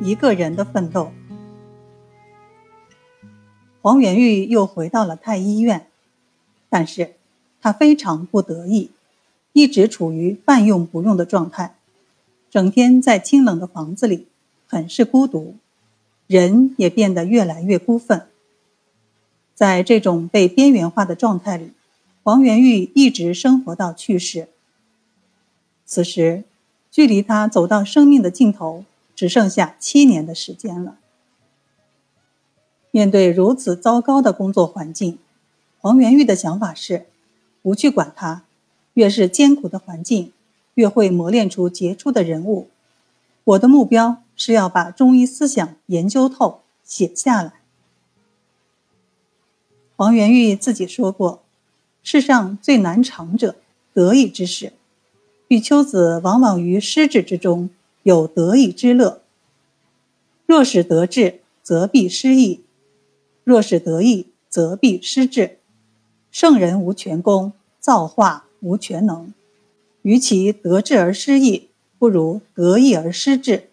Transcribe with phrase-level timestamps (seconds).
[0.00, 1.12] 一个人的奋斗。
[3.80, 5.86] 黄元玉又回到了太医院，
[6.68, 7.14] 但是
[7.60, 8.90] 他非常不得意，
[9.52, 11.76] 一直处于半用不用的状态，
[12.50, 14.26] 整天在清冷的房子里，
[14.66, 15.54] 很是孤独，
[16.26, 18.26] 人也变得越来越孤愤。
[19.54, 21.70] 在这种被边缘化的状态里，
[22.22, 24.48] 黄元玉一直生活到去世。
[25.86, 26.42] 此时，
[26.90, 28.84] 距离他走到生命的尽头
[29.16, 30.98] 只剩下七年的时间了。
[32.92, 35.18] 面对如此糟糕的工作环境，
[35.80, 37.06] 黄元玉的想法是：
[37.62, 38.44] 不去管它，
[38.94, 40.32] 越是艰苦的环境，
[40.74, 42.68] 越会磨练出杰出的人物。
[43.44, 47.54] 我的目标是要把中医思想研究透，写下来。
[49.96, 51.42] 黄元玉自己说过
[52.02, 53.56] ：“世上最难长者，
[53.94, 54.74] 得意之事。”
[55.48, 57.70] 玉秋子往往于失志之中
[58.06, 59.20] 有得意之乐。
[60.46, 62.60] 若使得志，则必失意；
[63.42, 65.58] 若使得意，则必失志。
[66.30, 69.34] 圣人无全功，造化无全能。
[70.02, 71.66] 与其得志而失意，
[71.98, 73.70] 不如得意而失志。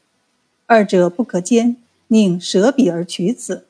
[0.65, 3.67] 二者不可兼，宁舍彼而取此。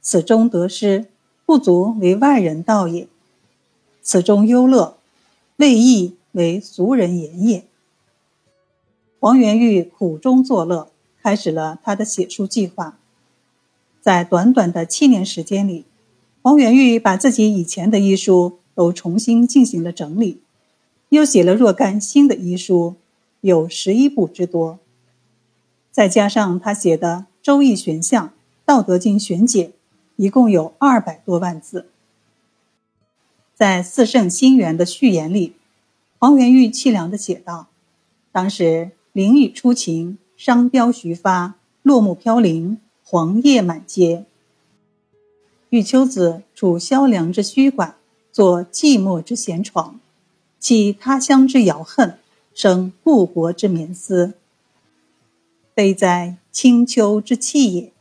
[0.00, 1.06] 此中得失，
[1.44, 3.08] 不足为外人道也；
[4.00, 4.96] 此中忧乐，
[5.56, 6.14] 未易。
[6.32, 7.64] 为俗人言也。
[9.22, 10.90] 黄元玉苦中作乐，
[11.22, 12.98] 开始了他的写书计划。
[14.00, 15.84] 在短短的七年时间里，
[16.42, 20.40] 黄元玉把自己以前的医书都重新进行了整理，
[21.10, 22.96] 又写了若干新的医书，
[23.42, 24.80] 有十一部之多。
[25.92, 28.26] 再加上他写的《周易玄象》
[28.64, 29.66] 《道德经玄解》，
[30.16, 31.86] 一共有二百多万字。
[33.54, 35.54] 在《四圣心源》的序言里。
[36.18, 37.68] 黄元玉凄凉地写道
[38.32, 44.24] ：“当时淋雨初晴，商标徐发，落木飘零，黄叶满街。
[45.68, 47.96] 玉秋子处萧凉之虚馆，
[48.32, 50.00] 坐寂寞之闲床，
[50.58, 52.18] 起他乡之遥恨，
[52.54, 54.32] 生故国之绵思。
[55.74, 57.92] 悲哉清秋之气也，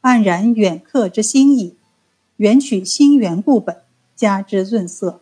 [0.00, 1.74] 黯然远客之心矣。
[2.36, 3.82] 原取心源故本，
[4.14, 5.20] 加之润色。”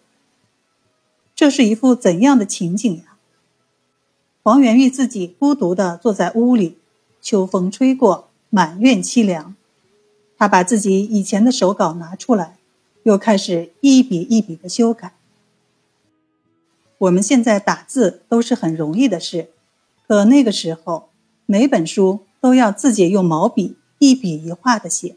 [1.35, 3.10] 这是一幅怎样的情景呀？
[4.43, 6.79] 黄元玉自己孤独地坐在屋里，
[7.21, 9.55] 秋风吹过，满院凄凉。
[10.39, 12.57] 他把自己以前的手稿拿出来，
[13.03, 15.13] 又开始一笔一笔的修改。
[16.97, 19.51] 我们现在打字都是很容易的事，
[20.09, 21.11] 可那个时候，
[21.45, 25.17] 每本书都要自己用毛笔一笔一画的写。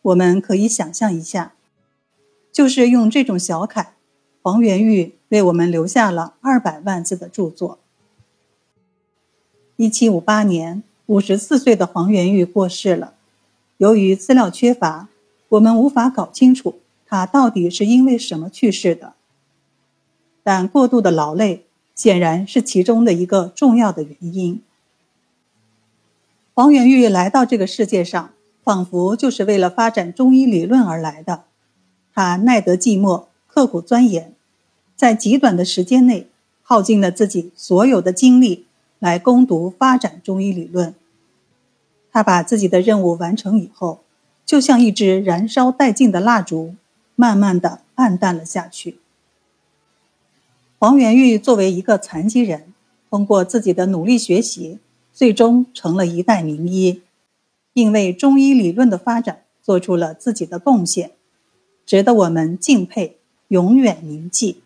[0.00, 1.52] 我们可以想象一下，
[2.50, 3.92] 就是用这种小楷。
[4.40, 7.78] 黄元玉为我们留下了二百万字的著作。
[9.80, 13.14] 一七五八年，五十四岁的黄元玉过世了。
[13.78, 15.08] 由于资料缺乏，
[15.48, 19.14] 我们无法搞清楚他到底是因为什么去世的。
[20.42, 21.64] 但过度的劳累
[21.94, 24.60] 显然是其中的一个重要的原因。
[26.52, 31.44] 黄元玉来到这个世界上，仿佛就是为了发展中医理论而来的。
[32.14, 33.24] 他耐得寂寞。
[33.46, 34.34] 刻苦钻研，
[34.94, 36.28] 在极短的时间内
[36.62, 38.66] 耗尽了自己所有的精力
[39.00, 40.94] 来攻读发展中医理论。
[42.12, 44.04] 他把自己的任务完成以后，
[44.46, 46.76] 就像一支燃烧殆尽的蜡烛，
[47.16, 48.98] 慢慢的暗淡了下去。
[50.78, 52.72] 黄元玉作为一个残疾人，
[53.10, 54.78] 通过自己的努力学习，
[55.12, 57.02] 最终成了一代名医，
[57.72, 61.10] 并为中医理论的发展做出了自己的贡献，
[61.84, 63.16] 值得我们敬佩。
[63.50, 64.62] 永远铭记。